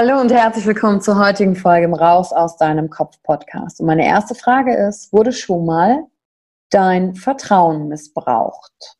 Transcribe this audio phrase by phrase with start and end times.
[0.00, 3.80] Hallo und herzlich willkommen zur heutigen Folge im Raus aus deinem Kopf Podcast.
[3.80, 6.04] Und meine erste Frage ist, wurde schon mal
[6.70, 8.96] dein Vertrauen missbraucht?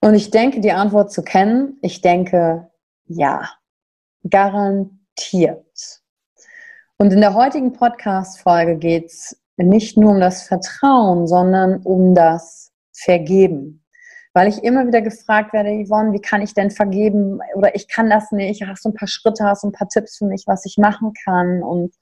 [0.00, 2.68] Und ich denke, die Antwort zu kennen, ich denke,
[3.04, 3.48] ja,
[4.28, 6.00] garantiert.
[6.98, 12.72] Und in der heutigen Podcast-Folge geht es nicht nur um das Vertrauen, sondern um das
[12.92, 13.79] Vergeben
[14.32, 17.40] weil ich immer wieder gefragt werde, Yvonne, wie kann ich denn vergeben?
[17.54, 18.62] Oder ich kann das nicht.
[18.62, 21.12] Hast du ein paar Schritte, hast du ein paar Tipps für mich, was ich machen
[21.24, 21.62] kann?
[21.62, 21.94] Und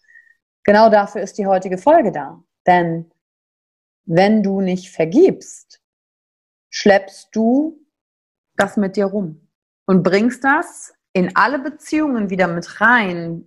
[0.65, 2.43] genau dafür ist die heutige Folge da.
[2.67, 3.11] Denn
[4.05, 5.81] wenn du nicht vergibst,
[6.71, 7.78] schleppst du
[8.56, 9.49] das mit dir rum
[9.87, 13.47] und bringst das in alle Beziehungen wieder mit rein,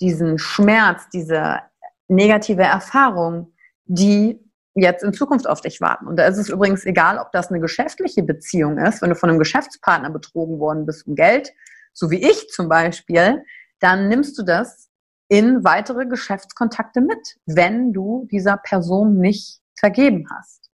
[0.00, 1.60] diesen Schmerz, diese
[2.08, 4.40] negative Erfahrung, die
[4.80, 6.06] jetzt in Zukunft auf dich warten.
[6.06, 9.30] Und da ist es übrigens egal, ob das eine geschäftliche Beziehung ist, wenn du von
[9.30, 11.52] einem Geschäftspartner betrogen worden bist um Geld,
[11.92, 13.42] so wie ich zum Beispiel,
[13.80, 14.88] dann nimmst du das
[15.28, 20.70] in weitere Geschäftskontakte mit, wenn du dieser Person nicht vergeben hast.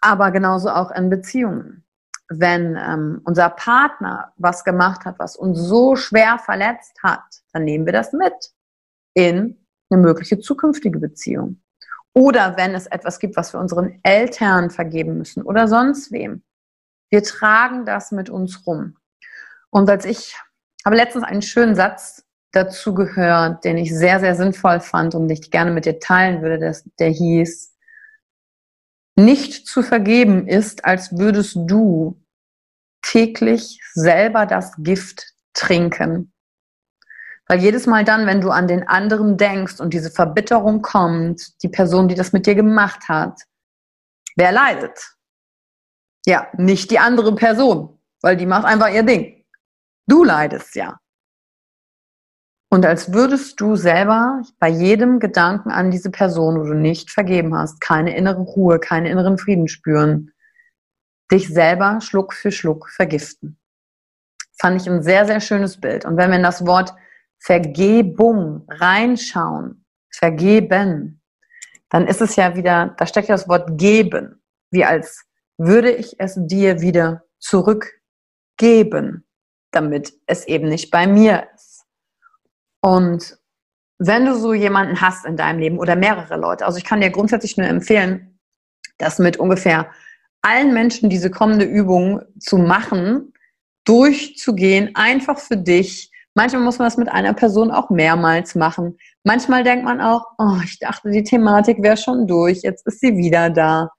[0.00, 1.84] Aber genauso auch in Beziehungen.
[2.28, 7.22] Wenn ähm, unser Partner was gemacht hat, was uns so schwer verletzt hat,
[7.52, 8.32] dann nehmen wir das mit
[9.14, 11.62] in eine mögliche zukünftige Beziehung.
[12.14, 16.42] Oder wenn es etwas gibt, was wir unseren Eltern vergeben müssen oder sonst wem.
[17.10, 18.96] Wir tragen das mit uns rum.
[19.70, 20.36] Und als ich
[20.84, 25.50] habe letztens einen schönen Satz dazu gehört, den ich sehr, sehr sinnvoll fand und ich
[25.50, 27.74] gerne mit dir teilen würde, der, der hieß,
[29.16, 32.22] nicht zu vergeben ist, als würdest du
[33.02, 36.32] täglich selber das Gift trinken,
[37.48, 41.68] weil jedes Mal dann, wenn du an den anderen denkst und diese Verbitterung kommt, die
[41.68, 43.40] Person, die das mit dir gemacht hat,
[44.36, 45.16] wer leidet?
[46.26, 49.44] Ja, nicht die andere Person, weil die macht einfach ihr Ding.
[50.06, 50.98] Du leidest ja.
[52.70, 57.54] Und als würdest du selber bei jedem Gedanken an diese Person, wo du nicht vergeben
[57.54, 60.32] hast, keine innere Ruhe, keinen inneren Frieden spüren,
[61.30, 63.58] dich selber Schluck für Schluck vergiften.
[64.58, 66.06] Fand ich ein sehr, sehr schönes Bild.
[66.06, 66.94] Und wenn wir in das Wort
[67.44, 71.20] Vergebung reinschauen, vergeben,
[71.88, 75.24] dann ist es ja wieder, da steckt ja das Wort geben, wie als
[75.58, 79.26] würde ich es dir wieder zurückgeben,
[79.72, 81.84] damit es eben nicht bei mir ist.
[82.80, 83.38] Und
[83.98, 87.10] wenn du so jemanden hast in deinem Leben oder mehrere Leute, also ich kann dir
[87.10, 88.38] grundsätzlich nur empfehlen,
[88.98, 89.90] das mit ungefähr
[90.42, 93.32] allen Menschen diese kommende Übung zu machen,
[93.84, 96.11] durchzugehen, einfach für dich.
[96.34, 98.98] Manchmal muss man das mit einer Person auch mehrmals machen.
[99.22, 103.16] Manchmal denkt man auch, oh, ich dachte, die Thematik wäre schon durch, jetzt ist sie
[103.16, 103.90] wieder da.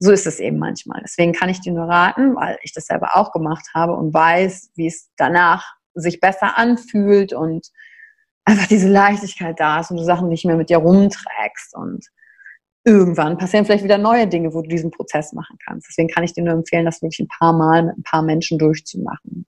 [0.00, 1.00] So ist es eben manchmal.
[1.04, 4.70] Deswegen kann ich dir nur raten, weil ich das selber auch gemacht habe und weiß,
[4.74, 7.68] wie es danach sich besser anfühlt und
[8.44, 12.06] einfach diese Leichtigkeit da ist und du Sachen nicht mehr mit dir rumträgst und
[12.84, 15.88] irgendwann passieren vielleicht wieder neue Dinge, wo du diesen Prozess machen kannst.
[15.88, 18.58] Deswegen kann ich dir nur empfehlen, das wirklich ein paar Mal mit ein paar Menschen
[18.58, 19.46] durchzumachen.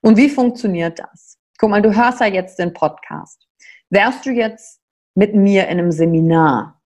[0.00, 1.25] Und wie funktioniert das?
[1.58, 3.46] Guck mal, du hörst ja jetzt den Podcast.
[3.90, 4.80] Wärst du jetzt
[5.14, 6.80] mit mir in einem Seminar,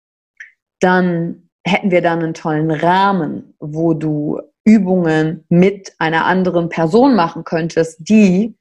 [0.81, 7.45] dann hätten wir dann einen tollen Rahmen, wo du Übungen mit einer anderen Person machen
[7.45, 8.57] könntest, die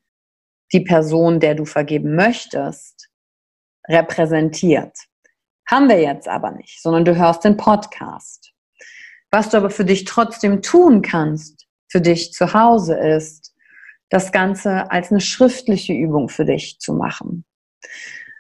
[0.71, 3.09] die Person, der du vergeben möchtest,
[3.87, 4.95] repräsentiert.
[5.67, 8.51] Haben wir jetzt aber nicht, sondern du hörst den Podcast.
[9.31, 13.53] Was du aber für dich trotzdem tun kannst, für dich zu Hause ist,
[14.09, 17.45] das Ganze als eine schriftliche Übung für dich zu machen.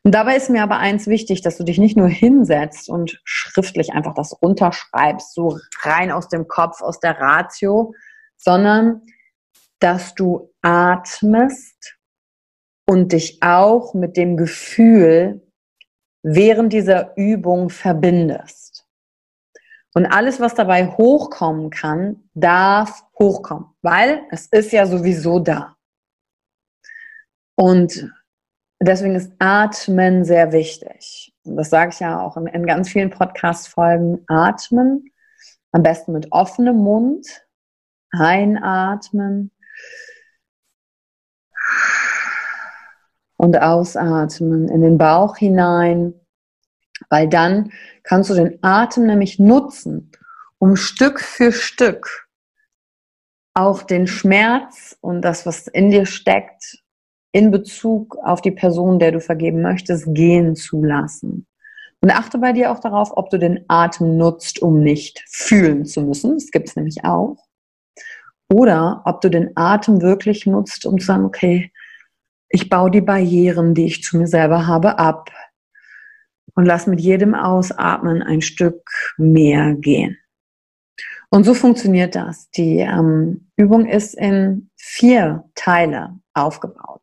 [0.03, 3.91] Und dabei ist mir aber eins wichtig, dass du dich nicht nur hinsetzt und schriftlich
[3.91, 7.93] einfach das runterschreibst, so rein aus dem Kopf, aus der Ratio,
[8.37, 9.01] sondern
[9.79, 11.97] dass du atmest
[12.87, 15.41] und dich auch mit dem Gefühl
[16.23, 18.85] während dieser Übung verbindest.
[19.93, 25.75] Und alles, was dabei hochkommen kann, darf hochkommen, weil es ist ja sowieso da.
[27.55, 28.09] Und
[28.81, 31.35] deswegen ist Atmen sehr wichtig.
[31.43, 34.23] Und das sage ich ja auch in, in ganz vielen Podcast-Folgen.
[34.27, 35.11] Atmen,
[35.71, 37.27] am besten mit offenem Mund,
[38.11, 39.51] einatmen
[43.35, 46.13] und ausatmen in den Bauch hinein,
[47.09, 47.71] weil dann
[48.03, 50.11] kannst du den Atem nämlich nutzen,
[50.57, 52.28] um Stück für Stück
[53.59, 56.79] auch den Schmerz und das, was in dir steckt,
[57.31, 61.45] in Bezug auf die Person, der du vergeben möchtest, gehen zu lassen.
[62.01, 66.01] Und achte bei dir auch darauf, ob du den Atem nutzt, um nicht fühlen zu
[66.01, 66.35] müssen.
[66.35, 67.35] Das gibt es nämlich auch.
[68.51, 71.71] Oder ob du den Atem wirklich nutzt, um zu sagen, okay,
[72.47, 75.29] ich baue die Barrieren, die ich zu mir selber habe, ab
[76.55, 80.17] und lass mit jedem Ausatmen ein Stück mehr gehen.
[81.31, 82.49] Und so funktioniert das.
[82.51, 87.01] Die ähm, Übung ist in vier Teile aufgebaut.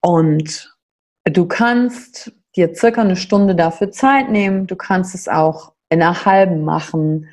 [0.00, 0.74] Und
[1.24, 4.66] du kannst dir circa eine Stunde dafür Zeit nehmen.
[4.66, 7.28] Du kannst es auch in einer halben machen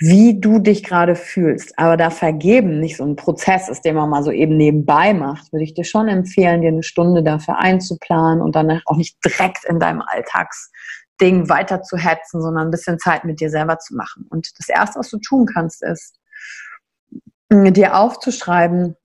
[0.00, 1.76] wie du dich gerade fühlst.
[1.78, 5.52] Aber da Vergeben nicht so ein Prozess ist, den man mal so eben nebenbei macht,
[5.52, 9.64] würde ich dir schon empfehlen, dir eine Stunde dafür einzuplanen und dann auch nicht direkt
[9.64, 10.02] in deinem
[11.18, 14.26] Alltagsding weiter zu hetzen, sondern ein bisschen Zeit mit dir selber zu machen.
[14.30, 16.18] Und das Erste, was du tun kannst, ist,
[17.50, 18.96] dir aufzuschreiben,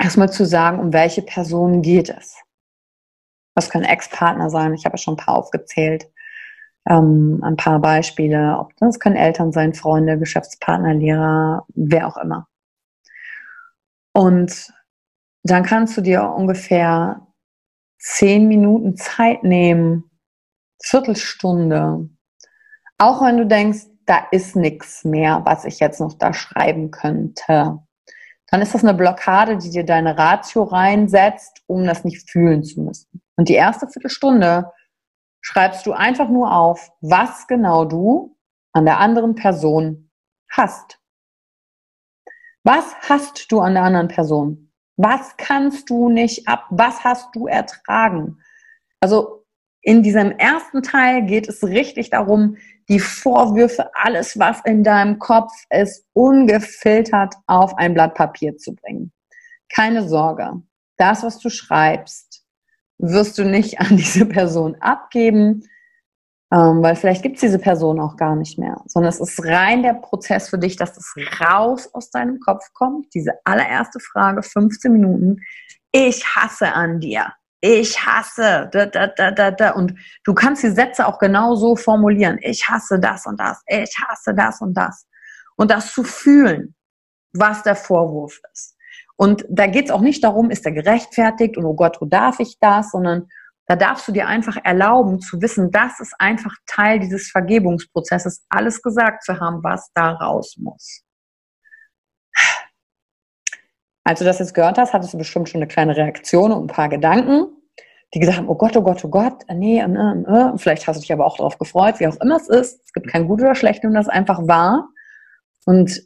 [0.00, 2.36] erstmal zu sagen, um welche Person geht es.
[3.54, 6.06] Das können Ex-Partner sein, ich habe ja schon ein paar aufgezählt
[6.88, 8.66] ähm, ein paar Beispiele.
[8.80, 12.48] Das können Eltern sein, Freunde, Geschäftspartner, Lehrer, wer auch immer.
[14.12, 14.72] Und
[15.44, 17.24] dann kannst du dir ungefähr
[17.98, 20.10] zehn Minuten Zeit nehmen,
[20.82, 22.08] Viertelstunde.
[22.98, 27.78] Auch wenn du denkst, da ist nichts mehr, was ich jetzt noch da schreiben könnte.
[28.48, 32.82] Dann ist das eine Blockade, die dir deine Ratio reinsetzt, um das nicht fühlen zu
[32.82, 33.22] müssen.
[33.36, 34.70] Und die erste Viertelstunde
[35.40, 38.36] schreibst du einfach nur auf, was genau du
[38.72, 40.10] an der anderen Person
[40.50, 40.98] hast.
[42.64, 44.70] Was hast du an der anderen Person?
[44.96, 46.66] Was kannst du nicht ab?
[46.70, 48.38] Was hast du ertragen?
[49.00, 49.41] Also
[49.82, 52.56] in diesem ersten Teil geht es richtig darum,
[52.88, 59.12] die Vorwürfe, alles, was in deinem Kopf ist, ungefiltert auf ein Blatt Papier zu bringen.
[59.74, 60.62] Keine Sorge.
[60.96, 62.44] Das, was du schreibst,
[62.98, 65.64] wirst du nicht an diese Person abgeben,
[66.52, 69.82] ähm, weil vielleicht gibt es diese Person auch gar nicht mehr, sondern es ist rein
[69.82, 73.12] der Prozess für dich, dass das raus aus deinem Kopf kommt.
[73.14, 75.40] Diese allererste Frage, 15 Minuten.
[75.92, 77.32] Ich hasse an dir.
[77.64, 78.68] Ich hasse.
[78.72, 79.70] Da, da, da, da, da.
[79.70, 82.38] Und du kannst die Sätze auch genau so formulieren.
[82.42, 83.62] Ich hasse das und das.
[83.68, 85.06] Ich hasse das und das.
[85.56, 86.74] Und das zu fühlen,
[87.32, 88.76] was der Vorwurf ist.
[89.16, 92.40] Und da geht es auch nicht darum, ist er gerechtfertigt und oh Gott, wo darf
[92.40, 93.28] ich das, sondern
[93.66, 98.82] da darfst du dir einfach erlauben zu wissen, das ist einfach Teil dieses Vergebungsprozesses, alles
[98.82, 101.02] gesagt zu haben, was da raus muss.
[104.04, 106.74] Als du das jetzt gehört hast, hattest du bestimmt schon eine kleine Reaktion und ein
[106.74, 107.46] paar Gedanken.
[108.14, 110.58] die gesagt haben, oh Gott, oh Gott, oh Gott, äh, nee, äh, äh.
[110.58, 112.84] vielleicht hast du dich aber auch darauf gefreut, wie auch immer es ist.
[112.84, 114.88] Es gibt kein gut oder schlecht, und das einfach wahr.
[115.64, 116.02] Und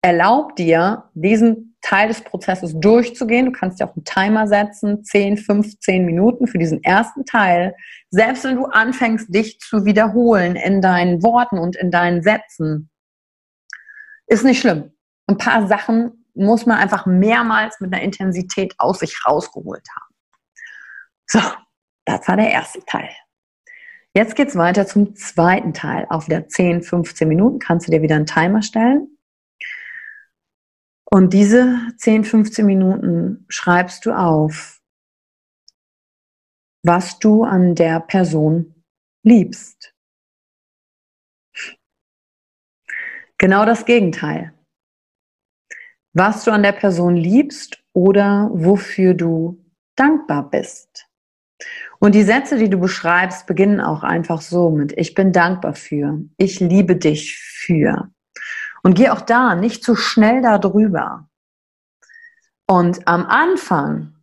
[0.00, 3.46] erlaub dir, diesen Teil des Prozesses durchzugehen.
[3.46, 7.74] Du kannst dir auch einen Timer setzen, 10, 15 Minuten für diesen ersten Teil.
[8.10, 12.90] Selbst wenn du anfängst, dich zu wiederholen in deinen Worten und in deinen Sätzen,
[14.26, 14.92] ist nicht schlimm.
[15.26, 20.14] Ein paar Sachen muss man einfach mehrmals mit einer Intensität aus sich rausgeholt haben.
[21.26, 21.40] So,
[22.04, 23.10] das war der erste Teil.
[24.14, 26.06] Jetzt geht's weiter zum zweiten Teil.
[26.08, 29.18] Auf wieder 10, 15 Minuten kannst du dir wieder einen Timer stellen.
[31.04, 34.80] Und diese 10, 15 Minuten schreibst du auf,
[36.84, 38.84] was du an der Person
[39.24, 39.94] liebst.
[43.38, 44.52] Genau das Gegenteil.
[46.14, 49.64] Was du an der Person liebst oder wofür du
[49.96, 51.06] dankbar bist.
[51.98, 56.20] Und die Sätze, die du beschreibst, beginnen auch einfach so mit, ich bin dankbar für,
[56.36, 58.10] ich liebe dich für.
[58.82, 61.28] Und geh auch da nicht zu schnell darüber.
[62.66, 64.16] Und am Anfang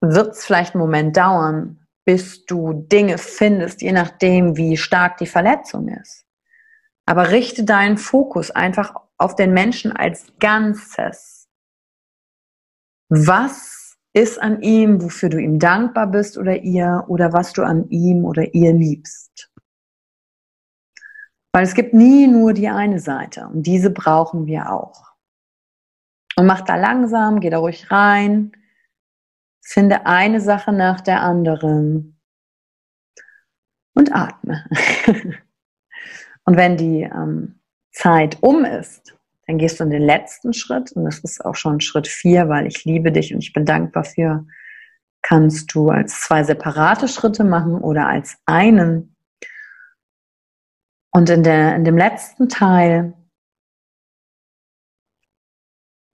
[0.00, 5.26] wird es vielleicht einen Moment dauern, bis du Dinge findest, je nachdem, wie stark die
[5.26, 6.26] Verletzung ist.
[7.06, 11.48] Aber richte deinen Fokus einfach auf den Menschen als Ganzes.
[13.08, 17.88] Was ist an ihm, wofür du ihm dankbar bist oder ihr, oder was du an
[17.88, 19.50] ihm oder ihr liebst?
[21.52, 25.12] Weil es gibt nie nur die eine Seite und diese brauchen wir auch.
[26.36, 28.52] Und mach da langsam, geh da ruhig rein,
[29.62, 32.18] finde eine Sache nach der anderen
[33.94, 34.64] und atme.
[36.44, 37.61] und wenn die ähm,
[37.92, 41.80] Zeit um ist, dann gehst du in den letzten Schritt und das ist auch schon
[41.80, 44.46] Schritt vier, weil ich liebe dich und ich bin dankbar für,
[45.20, 49.14] kannst du als zwei separate Schritte machen oder als einen
[51.10, 53.12] und in, der, in dem letzten Teil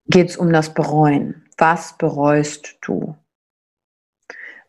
[0.07, 1.47] geht es um das Bereuen.
[1.57, 3.17] Was bereust du?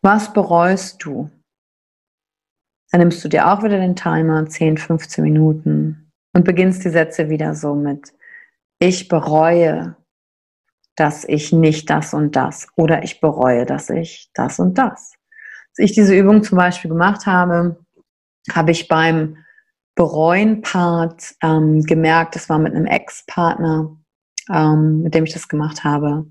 [0.01, 1.31] Was bereust du?
[2.91, 7.29] Dann nimmst du dir auch wieder den Timer, 10, 15 Minuten und beginnst die Sätze
[7.29, 8.13] wieder so mit,
[8.79, 9.95] ich bereue,
[10.95, 15.13] dass ich nicht das und das oder ich bereue, dass ich das und das.
[15.71, 17.83] Als ich diese Übung zum Beispiel gemacht habe,
[18.51, 19.38] habe ich beim
[19.95, 23.98] Bereuen-Part ähm, gemerkt, das war mit einem Ex-Partner,
[24.50, 26.25] ähm, mit dem ich das gemacht habe,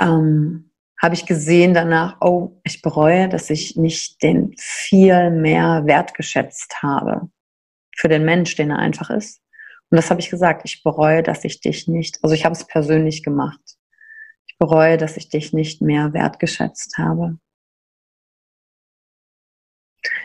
[0.00, 0.70] ähm,
[1.00, 7.30] habe ich gesehen danach, oh, ich bereue, dass ich nicht den viel mehr wertgeschätzt habe
[7.96, 9.40] für den Mensch, den er einfach ist.
[9.90, 12.66] Und das habe ich gesagt, ich bereue, dass ich dich nicht, also ich habe es
[12.66, 13.60] persönlich gemacht.
[14.46, 17.38] Ich bereue, dass ich dich nicht mehr wertgeschätzt habe.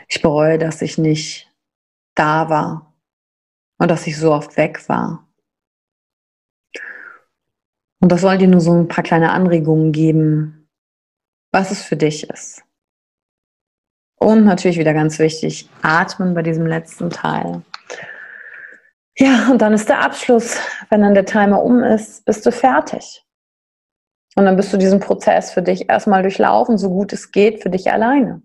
[0.07, 1.51] Ich bereue, dass ich nicht
[2.15, 2.95] da war
[3.77, 5.27] und dass ich so oft weg war.
[8.01, 10.69] Und das soll dir nur so ein paar kleine Anregungen geben,
[11.51, 12.64] was es für dich ist.
[14.17, 17.61] Und natürlich wieder ganz wichtig, atmen bei diesem letzten Teil.
[19.17, 20.57] Ja, und dann ist der Abschluss.
[20.89, 23.23] Wenn dann der Timer um ist, bist du fertig.
[24.35, 27.69] Und dann bist du diesen Prozess für dich erstmal durchlaufen, so gut es geht, für
[27.69, 28.41] dich alleine.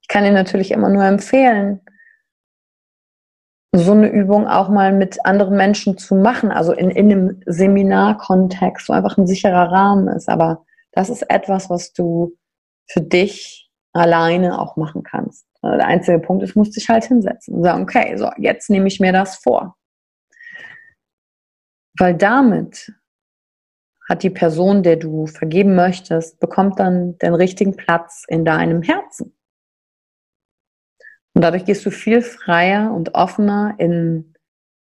[0.00, 1.80] Ich kann dir natürlich immer nur empfehlen,
[3.72, 8.88] so eine Übung auch mal mit anderen Menschen zu machen, also in, in einem Seminarkontext,
[8.88, 10.28] wo einfach ein sicherer Rahmen ist.
[10.28, 12.36] Aber das ist etwas, was du
[12.86, 13.63] für dich
[13.94, 15.46] alleine auch machen kannst.
[15.62, 18.88] Also der einzige Punkt ist, musst dich halt hinsetzen und sagen, okay, so, jetzt nehme
[18.88, 19.76] ich mir das vor.
[21.96, 22.92] Weil damit
[24.08, 29.34] hat die Person, der du vergeben möchtest, bekommt dann den richtigen Platz in deinem Herzen.
[31.32, 34.34] Und dadurch gehst du viel freier und offener in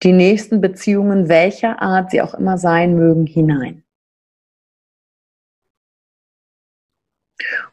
[0.04, 3.84] die nächsten Beziehungen, welcher Art sie auch immer sein mögen, hinein.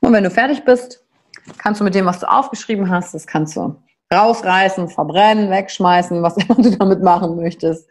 [0.00, 1.05] Und wenn du fertig bist,
[1.58, 3.76] kannst du mit dem, was du aufgeschrieben hast, das kannst du
[4.12, 7.88] rausreißen, verbrennen, wegschmeißen, was immer du damit machen möchtest,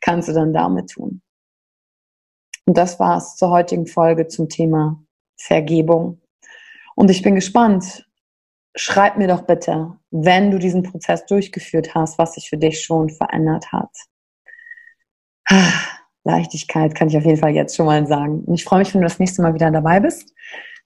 [0.00, 1.20] kannst du dann damit tun.
[2.66, 5.02] Und das war's zur heutigen Folge zum Thema
[5.36, 6.20] Vergebung.
[6.94, 8.06] Und ich bin gespannt,
[8.74, 13.10] schreib mir doch bitte, wenn du diesen Prozess durchgeführt hast, was sich für dich schon
[13.10, 13.90] verändert hat.
[16.24, 18.44] Leichtigkeit kann ich auf jeden Fall jetzt schon mal sagen.
[18.44, 20.32] Und ich freue mich, wenn du das nächste Mal wieder dabei bist,